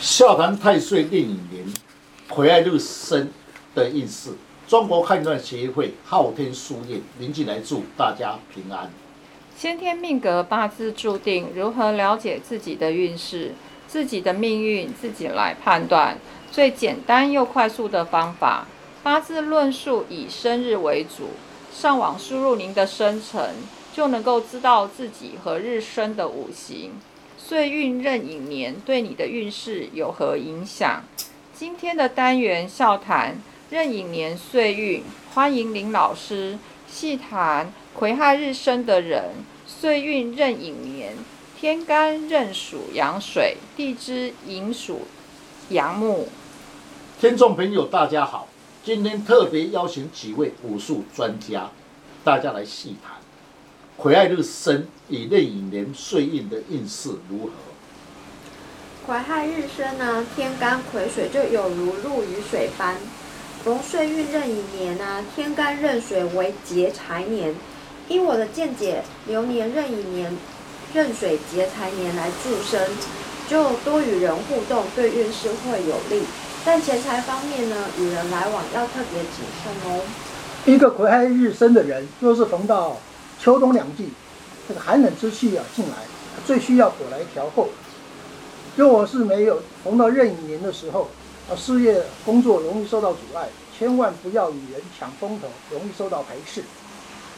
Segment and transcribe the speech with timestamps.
[0.00, 1.66] 笑谈太岁令影年，
[2.26, 3.28] 癸亥日生
[3.74, 4.30] 的运势。
[4.66, 8.90] 中国汉传协会昊天书院临近来祝大家平安。
[9.54, 13.52] 先天命格八字注定，如何了解自己的运势、
[13.86, 16.16] 自己的命运，自己来判断。
[16.50, 18.66] 最简单又快速的方法，
[19.02, 21.28] 八字论述以生日为主，
[21.70, 23.54] 上网输入您的生辰，
[23.92, 26.92] 就能够知道自己和日生的五行、
[27.42, 31.02] 岁运、壬寅年对你的运势有何影响。
[31.54, 33.40] 今天的单元笑谈。
[33.70, 36.58] 壬寅年岁运，欢迎林老师
[36.88, 39.30] 细谈癸亥日生的人，
[39.64, 41.14] 岁运壬寅年，
[41.56, 45.02] 天干壬属阳水，地支寅属
[45.68, 46.28] 阳木。
[47.20, 48.48] 听众朋友，大家好，
[48.82, 51.70] 今天特别邀请几位武术专家，
[52.24, 53.12] 大家来细谈
[54.02, 57.52] 癸亥日生以壬寅年岁运的运势如何？
[59.06, 62.96] 癸亥日生呢，天干癸水就有如入于水般。
[63.62, 67.54] 逢岁运壬寅年啊，天干壬水为劫财年。
[68.08, 70.34] 依我的见解，流年壬寅年、
[70.94, 72.80] 壬水劫财年来助生，
[73.50, 76.24] 就多与人互动，对运势会有利。
[76.64, 80.00] 但钱财方面呢，与人来往要特别谨慎哦。
[80.64, 82.96] 一个癸亥日生的人，若是逢到
[83.42, 84.10] 秋冬两季，
[84.68, 85.96] 这个寒冷之气啊进来，
[86.46, 87.68] 最需要火来调候。
[88.76, 91.08] 若我是没有逢到壬寅年的时候。
[91.48, 96.62] 啊事业工作容易受到阻碍，千万不要与人抢风头，容易受到排斥。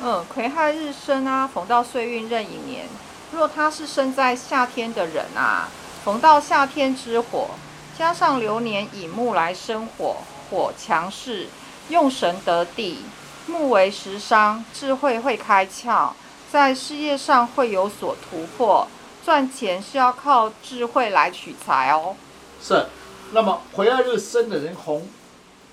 [0.03, 2.85] 嗯，癸亥日生啊，逢到岁运壬寅年。
[3.33, 5.71] 若他是生在夏天的人啊，
[6.05, 7.49] 逢到夏天之火，
[7.97, 10.17] 加上流年以木来生火，
[10.51, 11.47] 火强势，
[11.89, 12.99] 用神得地，
[13.47, 16.13] 木为食伤，智慧会开窍，
[16.51, 18.89] 在事业上会有所突破。
[19.25, 22.17] 赚钱是要靠智慧来取财哦。
[22.63, 22.87] 是。
[23.35, 25.09] 那么癸亥日生的人，红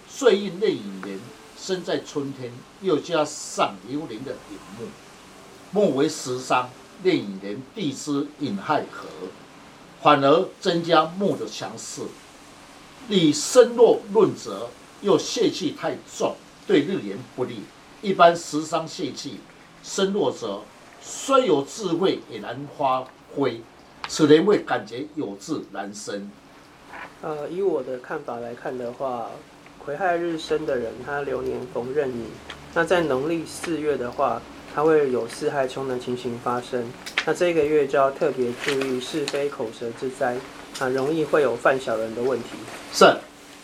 [0.07, 1.19] 岁运壬寅年，
[1.59, 4.87] 生在春天，又加上流年的寅木，
[5.71, 6.69] 木为食伤，
[7.03, 9.09] 壬寅年地支寅亥合，
[10.01, 12.03] 反而增加木的强势。
[13.07, 14.69] 你身弱论则，
[15.01, 16.37] 又泄气太重，
[16.69, 17.63] 对日元不利。
[17.99, 19.39] 一般食伤泄气，
[19.83, 20.61] 身弱者
[21.01, 23.03] 虽有智慧也难发
[23.33, 23.59] 挥，
[24.07, 26.29] 此人会感觉有志难伸。
[27.23, 29.31] 呃，以我的看法来看的话，
[29.83, 32.25] 癸亥日生的人，他流年逢壬寅，
[32.75, 34.39] 那在农历四月的话，
[34.75, 36.85] 他会有四害冲的情形发生。
[37.25, 40.37] 那这个月就要特别注意是非口舌之灾，
[40.77, 42.49] 啊，容易会有犯小人的问题。
[42.93, 43.05] 是，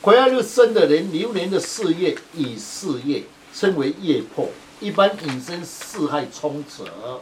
[0.06, 4.48] 癸亥日生的人，流年的事业以事业称为业破，
[4.80, 7.20] 一般引申四害冲者，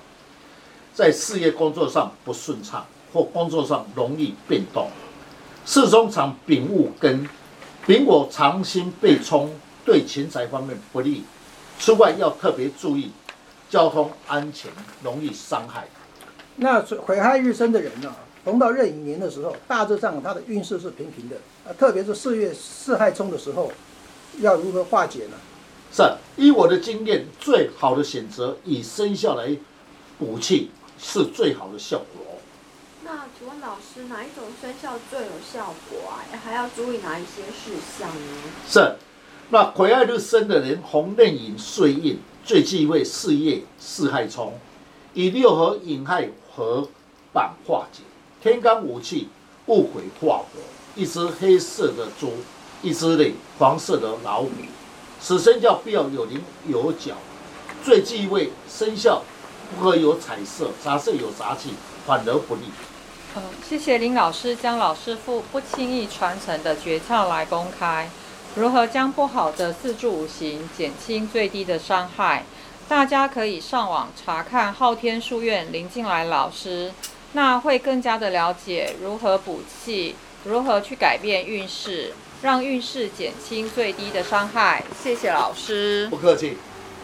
[0.94, 4.90] 在事业工作上不顺畅，或工作上容易变动。
[5.64, 7.26] 四中常丙戊根，
[7.88, 9.50] 丙火长心被冲，
[9.86, 11.24] 对钱财方面不利。
[11.80, 13.14] 出外要特别注意
[13.70, 14.70] 交通安全，
[15.02, 15.88] 容易伤害。
[16.58, 21.38] 那癸亥日生的人呢，逢到壬寅年的时候，大致上他的运势是平平的。
[21.66, 23.72] 呃，特别是四月四害冲的时候，
[24.40, 25.38] 要如何化解呢？
[25.92, 26.04] 是，
[26.36, 29.56] 依我的经验，最好的选择以生肖来
[30.18, 32.40] 补气，是最好的效果。
[33.06, 36.26] 那请问老师，哪一种生肖最有效果啊？
[36.44, 38.42] 还要注意哪一些事项呢？
[38.68, 38.96] 是，
[39.50, 44.54] 那癸亥日生的人，红壬寅岁运最忌讳四月四害冲，
[45.14, 46.90] 以六合引亥合
[47.32, 48.02] 板化解。
[48.44, 49.30] 天干五气
[49.68, 50.60] 戊癸化火，
[50.98, 52.34] 一只黑色的猪，
[52.82, 54.50] 一只嘞黄色的老虎，
[55.22, 57.14] 此生肖必要有棱有角。
[57.86, 59.22] 最忌讳生肖
[59.72, 62.64] 不可有彩色，杂色有杂气，反而不利。
[63.66, 68.10] 谢谢林老师将老师傅不轻易传承的诀窍来公开，
[68.56, 72.44] 如何将不好的四柱五行减轻最低的伤害？
[72.90, 76.92] 大家可以上网查看昊天书院林静来老师，
[77.34, 82.14] 那会更加的了解如何补气，如何去改变运势，
[82.44, 84.84] 让运势减轻最低的伤害。
[85.04, 86.58] 谢谢老师，不客气。